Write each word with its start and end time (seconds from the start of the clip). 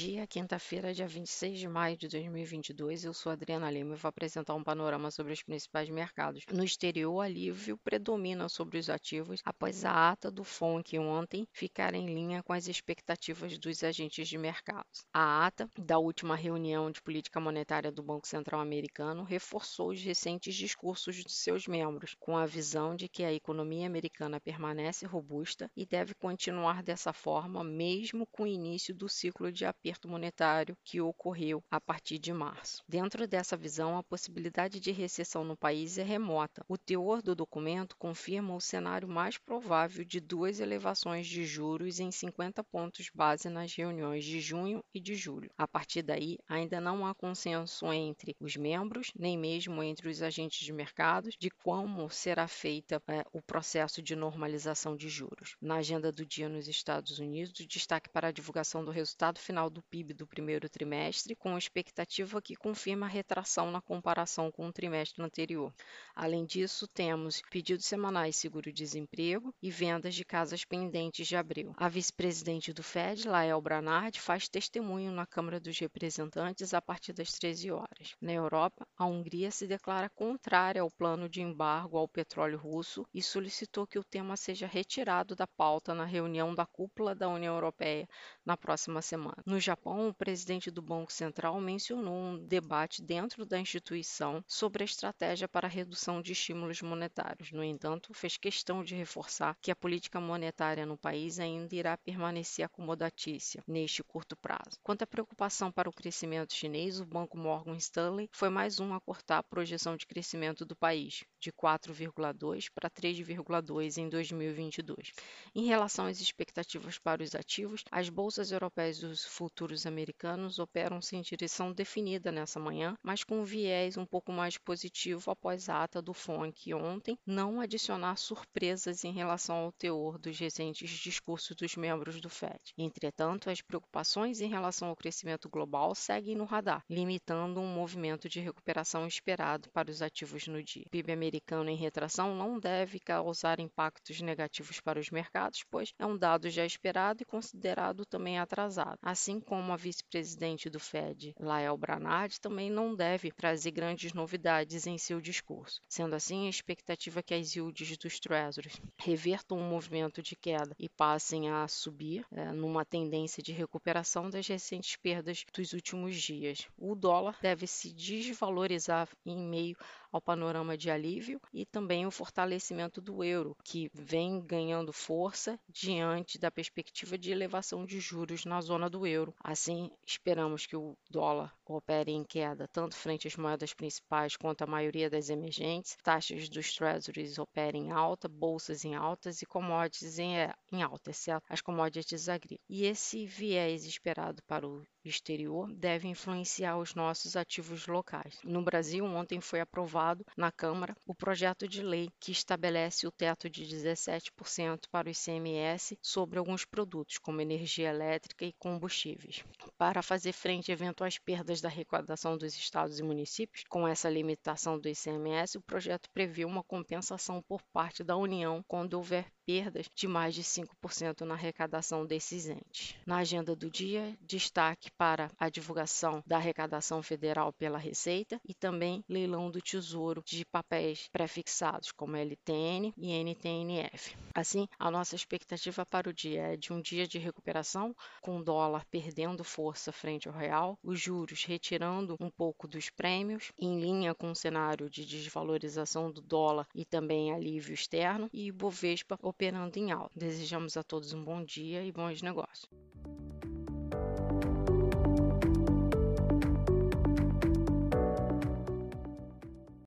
Dia, 0.00 0.28
quinta-feira, 0.28 0.94
dia 0.94 1.08
26 1.08 1.58
de 1.58 1.66
maio 1.66 1.96
de 1.96 2.06
2022. 2.06 3.04
Eu 3.04 3.12
sou 3.12 3.32
Adriana 3.32 3.68
Lima 3.68 3.96
e 3.96 3.98
vou 3.98 4.08
apresentar 4.08 4.54
um 4.54 4.62
panorama 4.62 5.10
sobre 5.10 5.32
os 5.32 5.42
principais 5.42 5.88
mercados. 5.88 6.44
No 6.52 6.62
exterior, 6.62 7.20
alívio 7.20 7.76
predomina 7.78 8.48
sobre 8.48 8.78
os 8.78 8.88
ativos 8.88 9.40
após 9.44 9.84
a 9.84 10.12
ata 10.12 10.30
do 10.30 10.44
FONC 10.44 10.96
ontem 11.00 11.48
ficar 11.50 11.96
em 11.96 12.06
linha 12.06 12.44
com 12.44 12.52
as 12.52 12.68
expectativas 12.68 13.58
dos 13.58 13.82
agentes 13.82 14.28
de 14.28 14.38
mercados. 14.38 15.04
A 15.12 15.44
ata 15.44 15.68
da 15.76 15.98
última 15.98 16.36
reunião 16.36 16.92
de 16.92 17.02
política 17.02 17.40
monetária 17.40 17.90
do 17.90 18.00
Banco 18.00 18.28
Central 18.28 18.60
americano 18.60 19.24
reforçou 19.24 19.90
os 19.90 20.00
recentes 20.00 20.54
discursos 20.54 21.16
de 21.16 21.32
seus 21.32 21.66
membros, 21.66 22.14
com 22.20 22.36
a 22.36 22.46
visão 22.46 22.94
de 22.94 23.08
que 23.08 23.24
a 23.24 23.32
economia 23.32 23.88
americana 23.88 24.40
permanece 24.40 25.04
robusta 25.06 25.68
e 25.76 25.84
deve 25.84 26.14
continuar 26.14 26.84
dessa 26.84 27.12
forma 27.12 27.64
mesmo 27.64 28.24
com 28.28 28.44
o 28.44 28.46
início 28.46 28.94
do 28.94 29.08
ciclo 29.08 29.50
de 29.50 29.64
aperto 29.64 29.87
monetário 30.08 30.76
que 30.84 31.00
ocorreu 31.00 31.62
a 31.70 31.80
partir 31.80 32.18
de 32.18 32.32
março. 32.32 32.82
Dentro 32.88 33.26
dessa 33.26 33.56
visão, 33.56 33.96
a 33.96 34.02
possibilidade 34.02 34.80
de 34.80 34.90
recessão 34.90 35.44
no 35.44 35.56
país 35.56 35.96
é 35.98 36.02
remota. 36.02 36.64
O 36.68 36.76
teor 36.76 37.22
do 37.22 37.34
documento 37.34 37.96
confirma 37.96 38.54
o 38.54 38.60
cenário 38.60 39.08
mais 39.08 39.38
provável 39.38 40.04
de 40.04 40.20
duas 40.20 40.60
elevações 40.60 41.26
de 41.26 41.44
juros 41.44 42.00
em 42.00 42.10
50 42.10 42.62
pontos 42.64 43.10
base 43.14 43.48
nas 43.48 43.74
reuniões 43.74 44.24
de 44.24 44.40
junho 44.40 44.82
e 44.92 45.00
de 45.00 45.14
julho. 45.14 45.50
A 45.56 45.66
partir 45.66 46.02
daí, 46.02 46.38
ainda 46.48 46.80
não 46.80 47.06
há 47.06 47.14
consenso 47.14 47.92
entre 47.92 48.36
os 48.40 48.56
membros, 48.56 49.12
nem 49.18 49.36
mesmo 49.36 49.82
entre 49.82 50.08
os 50.08 50.22
agentes 50.22 50.64
de 50.64 50.72
mercados, 50.72 51.34
de 51.38 51.50
como 51.50 52.08
será 52.10 52.46
feita 52.48 53.02
é, 53.08 53.24
o 53.32 53.40
processo 53.42 54.02
de 54.02 54.14
normalização 54.14 54.96
de 54.96 55.08
juros. 55.08 55.56
Na 55.60 55.76
agenda 55.76 56.10
do 56.12 56.24
dia 56.24 56.48
nos 56.48 56.68
Estados 56.68 57.18
Unidos, 57.18 57.52
destaque 57.66 58.10
para 58.10 58.28
a 58.28 58.32
divulgação 58.32 58.84
do 58.84 58.90
resultado 58.90 59.38
final 59.38 59.67
final 59.68 59.70
do 59.70 59.82
PIB 59.82 60.14
do 60.14 60.26
primeiro 60.26 60.68
trimestre, 60.68 61.36
com 61.36 61.56
expectativa 61.56 62.40
que 62.40 62.56
confirma 62.56 63.06
a 63.06 63.08
retração 63.08 63.70
na 63.70 63.80
comparação 63.80 64.50
com 64.50 64.66
o 64.66 64.72
trimestre 64.72 65.22
anterior. 65.22 65.72
Além 66.14 66.44
disso, 66.44 66.88
temos 66.88 67.42
pedidos 67.50 67.86
semanais 67.86 68.36
seguro-desemprego 68.36 69.54
e 69.62 69.70
vendas 69.70 70.14
de 70.14 70.24
casas 70.24 70.64
pendentes 70.64 71.26
de 71.26 71.36
abril. 71.36 71.74
A 71.76 71.88
vice-presidente 71.88 72.72
do 72.72 72.82
Fed, 72.82 73.28
Lael 73.28 73.60
Branard, 73.60 74.18
faz 74.18 74.48
testemunho 74.48 75.12
na 75.12 75.26
Câmara 75.26 75.60
dos 75.60 75.78
Representantes 75.78 76.72
a 76.74 76.80
partir 76.80 77.12
das 77.12 77.32
13 77.32 77.70
horas. 77.70 78.14
Na 78.20 78.32
Europa, 78.32 78.86
a 78.96 79.04
Hungria 79.04 79.50
se 79.50 79.66
declara 79.66 80.08
contrária 80.10 80.82
ao 80.82 80.90
plano 80.90 81.28
de 81.28 81.42
embargo 81.42 81.98
ao 81.98 82.08
petróleo 82.08 82.58
russo 82.58 83.06
e 83.12 83.22
solicitou 83.22 83.86
que 83.86 83.98
o 83.98 84.04
tema 84.04 84.36
seja 84.36 84.66
retirado 84.66 85.36
da 85.36 85.46
pauta 85.46 85.94
na 85.94 86.04
reunião 86.04 86.54
da 86.54 86.66
cúpula 86.66 87.14
da 87.14 87.28
União 87.28 87.54
Europeia 87.54 88.08
na 88.44 88.56
próxima 88.56 89.02
semana. 89.02 89.36
No 89.44 89.57
Japão, 89.60 90.08
o 90.08 90.14
presidente 90.14 90.70
do 90.70 90.82
Banco 90.82 91.12
Central 91.12 91.60
mencionou 91.60 92.14
um 92.14 92.38
debate 92.38 93.02
dentro 93.02 93.44
da 93.44 93.58
instituição 93.58 94.44
sobre 94.46 94.82
a 94.82 94.86
estratégia 94.86 95.48
para 95.48 95.66
a 95.66 95.70
redução 95.70 96.20
de 96.20 96.32
estímulos 96.32 96.82
monetários. 96.82 97.52
No 97.52 97.62
entanto, 97.64 98.14
fez 98.14 98.36
questão 98.36 98.84
de 98.84 98.94
reforçar 98.94 99.56
que 99.60 99.70
a 99.70 99.76
política 99.76 100.20
monetária 100.20 100.86
no 100.86 100.96
país 100.96 101.38
ainda 101.38 101.74
irá 101.74 101.96
permanecer 101.96 102.64
acomodatícia 102.64 103.62
neste 103.66 104.02
curto 104.02 104.36
prazo. 104.36 104.78
Quanto 104.82 105.02
à 105.02 105.06
preocupação 105.06 105.70
para 105.72 105.88
o 105.88 105.92
crescimento 105.92 106.54
chinês, 106.54 107.00
o 107.00 107.06
Banco 107.06 107.36
Morgan 107.36 107.76
Stanley 107.76 108.28
foi 108.32 108.48
mais 108.48 108.80
um 108.80 108.94
a 108.94 109.00
cortar 109.00 109.38
a 109.38 109.42
projeção 109.42 109.96
de 109.96 110.06
crescimento 110.06 110.64
do 110.64 110.76
país, 110.76 111.24
de 111.40 111.52
4,2 111.52 112.66
para 112.74 112.90
3,2 112.90 113.98
em 113.98 114.08
2022. 114.08 115.12
Em 115.54 115.66
relação 115.66 116.06
às 116.06 116.20
expectativas 116.20 116.98
para 116.98 117.22
os 117.22 117.34
ativos, 117.34 117.84
as 117.90 118.08
bolsas 118.08 118.50
europeias 118.50 118.98
dos 118.98 119.24
futuros 119.24 119.86
americanos 119.86 120.58
operam-se 120.58 121.16
em 121.16 121.22
direção 121.22 121.72
definida 121.72 122.32
nessa 122.32 122.58
manhã, 122.58 122.96
mas 123.02 123.24
com 123.24 123.40
um 123.40 123.44
viés 123.44 123.96
um 123.96 124.06
pouco 124.06 124.32
mais 124.32 124.58
positivo 124.58 125.30
após 125.30 125.68
a 125.68 125.82
ata 125.82 126.02
do 126.02 126.12
FONC 126.12 126.74
ontem 126.74 127.18
não 127.26 127.60
adicionar 127.60 128.16
surpresas 128.16 129.04
em 129.04 129.12
relação 129.12 129.56
ao 129.56 129.72
teor 129.72 130.18
dos 130.18 130.38
recentes 130.38 130.90
discursos 130.90 131.56
dos 131.56 131.76
membros 131.76 132.20
do 132.20 132.28
FED. 132.28 132.74
Entretanto, 132.76 133.50
as 133.50 133.60
preocupações 133.60 134.40
em 134.40 134.48
relação 134.48 134.88
ao 134.88 134.96
crescimento 134.96 135.48
global 135.48 135.94
seguem 135.94 136.36
no 136.36 136.44
radar, 136.44 136.84
limitando 136.88 137.60
um 137.60 137.66
movimento 137.66 138.28
de 138.28 138.40
recuperação 138.40 139.06
esperado 139.06 139.68
para 139.70 139.90
os 139.90 140.02
ativos 140.02 140.46
no 140.46 140.62
dia. 140.62 140.84
O 140.86 140.90
PIB 140.90 141.12
americano 141.28 141.68
em 141.68 141.76
retração 141.76 142.34
não 142.34 142.58
deve 142.58 142.98
causar 142.98 143.60
impactos 143.60 144.20
negativos 144.22 144.80
para 144.80 144.98
os 144.98 145.10
mercados, 145.10 145.62
pois 145.70 145.92
é 145.98 146.06
um 146.06 146.16
dado 146.16 146.48
já 146.48 146.64
esperado 146.64 147.22
e 147.22 147.26
considerado 147.26 148.06
também 148.06 148.38
atrasado. 148.38 148.98
Assim, 149.02 149.38
como 149.38 149.72
a 149.72 149.76
vice-presidente 149.76 150.70
do 150.70 150.80
Fed, 150.80 151.34
Lael 151.38 151.76
Branard, 151.76 152.40
também 152.40 152.70
não 152.70 152.94
deve 152.94 153.30
trazer 153.30 153.70
grandes 153.72 154.14
novidades 154.14 154.86
em 154.86 154.96
seu 154.96 155.20
discurso. 155.20 155.80
Sendo 155.88 156.14
assim, 156.14 156.46
a 156.46 156.50
expectativa 156.50 157.20
é 157.20 157.22
que 157.22 157.34
as 157.34 157.54
yields 157.54 157.98
dos 157.98 158.18
Treasuries 158.18 158.80
revertam 158.96 159.58
um 159.58 159.68
movimento 159.68 160.22
de 160.22 160.34
queda 160.34 160.74
e 160.78 160.88
passem 160.88 161.50
a 161.50 161.68
subir 161.68 162.24
é, 162.32 162.52
numa 162.52 162.84
tendência 162.84 163.42
de 163.42 163.52
recuperação 163.52 164.30
das 164.30 164.46
recentes 164.46 164.96
perdas 164.96 165.44
dos 165.52 165.74
últimos 165.74 166.16
dias. 166.16 166.66
O 166.78 166.94
dólar 166.94 167.36
deve 167.42 167.66
se 167.66 167.92
desvalorizar 167.92 169.08
em 169.26 169.36
meio 169.36 169.76
ao 170.12 170.20
panorama 170.20 170.76
de 170.76 170.90
alívio 170.90 171.40
e 171.52 171.64
também 171.66 172.06
o 172.06 172.10
fortalecimento 172.10 173.00
do 173.00 173.22
euro, 173.22 173.56
que 173.64 173.90
vem 173.92 174.40
ganhando 174.40 174.92
força 174.92 175.58
diante 175.68 176.38
da 176.38 176.50
perspectiva 176.50 177.18
de 177.18 177.30
elevação 177.30 177.84
de 177.84 178.00
juros 178.00 178.44
na 178.44 178.60
zona 178.60 178.88
do 178.88 179.06
euro. 179.06 179.34
Assim, 179.42 179.90
esperamos 180.06 180.66
que 180.66 180.76
o 180.76 180.96
dólar 181.10 181.52
opere 181.66 182.12
em 182.12 182.24
queda 182.24 182.68
tanto 182.68 182.96
frente 182.96 183.28
às 183.28 183.36
moedas 183.36 183.74
principais 183.74 184.36
quanto 184.36 184.62
a 184.62 184.66
maioria 184.66 185.10
das 185.10 185.28
emergentes, 185.28 185.96
taxas 186.02 186.48
dos 186.48 186.74
treasuries 186.74 187.38
operem 187.38 187.88
em 187.88 187.92
alta, 187.92 188.28
bolsas 188.28 188.84
em 188.84 188.94
altas 188.94 189.42
e 189.42 189.46
commodities 189.46 190.18
em, 190.18 190.34
em 190.72 190.82
alta, 190.82 191.10
exceto 191.10 191.44
as 191.48 191.60
commodities 191.60 192.28
agrícolas. 192.28 192.64
E 192.68 192.84
esse 192.84 193.26
viés 193.26 193.84
esperado 193.84 194.42
para 194.44 194.66
o 194.66 194.84
exterior 195.08 195.72
deve 195.72 196.08
influenciar 196.08 196.76
os 196.78 196.94
nossos 196.94 197.36
ativos 197.36 197.86
locais. 197.86 198.38
No 198.44 198.62
Brasil, 198.62 199.04
ontem 199.04 199.40
foi 199.40 199.60
aprovado 199.60 200.24
na 200.36 200.52
Câmara 200.52 200.96
o 201.06 201.14
projeto 201.14 201.66
de 201.66 201.82
lei 201.82 202.10
que 202.20 202.32
estabelece 202.32 203.06
o 203.06 203.10
teto 203.10 203.48
de 203.48 203.64
17% 203.64 204.82
para 204.90 205.08
o 205.08 205.10
ICMS 205.10 205.98
sobre 206.02 206.38
alguns 206.38 206.64
produtos, 206.64 207.18
como 207.18 207.40
energia 207.40 207.90
elétrica 207.90 208.44
e 208.44 208.52
combustíveis. 208.52 209.44
Para 209.76 210.02
fazer 210.02 210.32
frente 210.32 210.70
a 210.70 210.74
eventuais 210.74 211.18
perdas 211.18 211.60
da 211.60 211.68
arrecadação 211.68 212.36
dos 212.36 212.54
estados 212.54 212.98
e 212.98 213.02
municípios, 213.02 213.64
com 213.68 213.86
essa 213.86 214.08
limitação 214.08 214.78
do 214.78 214.88
ICMS, 214.88 215.58
o 215.58 215.62
projeto 215.62 216.08
prevê 216.10 216.44
uma 216.44 216.62
compensação 216.62 217.42
por 217.42 217.62
parte 217.72 218.02
da 218.02 218.16
União 218.16 218.64
quando 218.66 218.94
houver 218.94 219.26
perdas 219.48 219.86
de 219.94 220.06
mais 220.06 220.34
de 220.34 220.42
5% 220.42 221.22
na 221.22 221.32
arrecadação 221.32 222.04
desses 222.04 222.48
entes. 222.48 222.94
Na 223.06 223.16
agenda 223.18 223.56
do 223.56 223.70
dia, 223.70 224.14
destaque 224.20 224.90
para 224.98 225.30
a 225.38 225.48
divulgação 225.48 226.22
da 226.26 226.36
arrecadação 226.36 227.00
federal 227.02 227.52
pela 227.52 227.78
Receita 227.78 228.40
e 228.44 228.52
também 228.52 229.04
leilão 229.08 229.48
do 229.48 229.62
Tesouro 229.62 230.22
de 230.26 230.44
papéis 230.44 231.08
prefixados, 231.12 231.92
como 231.92 232.16
LTN 232.16 232.92
e 232.96 233.12
NTNF. 233.12 234.16
Assim, 234.34 234.66
a 234.76 234.90
nossa 234.90 235.14
expectativa 235.14 235.86
para 235.86 236.10
o 236.10 236.12
dia 236.12 236.54
é 236.54 236.56
de 236.56 236.72
um 236.72 236.80
dia 236.80 237.06
de 237.06 237.18
recuperação, 237.18 237.94
com 238.20 238.38
o 238.38 238.44
dólar 238.44 238.84
perdendo 238.90 239.44
força 239.44 239.92
frente 239.92 240.28
ao 240.28 240.34
real, 240.34 240.76
os 240.82 241.00
juros 241.00 241.44
retirando 241.44 242.16
um 242.18 242.30
pouco 242.30 242.66
dos 242.66 242.90
prêmios, 242.90 243.52
em 243.56 243.80
linha 243.80 244.14
com 244.14 244.32
o 244.32 244.36
cenário 244.36 244.90
de 244.90 245.06
desvalorização 245.06 246.10
do 246.10 246.20
dólar 246.20 246.66
e 246.74 246.84
também 246.84 247.32
alívio 247.32 247.72
externo, 247.72 248.28
e 248.32 248.50
Bovespa 248.50 249.16
operando 249.22 249.78
em 249.78 249.92
alta. 249.92 250.10
Desejamos 250.16 250.76
a 250.76 250.82
todos 250.82 251.12
um 251.12 251.22
bom 251.22 251.44
dia 251.44 251.84
e 251.84 251.92
bons 251.92 252.20
negócios. 252.20 252.68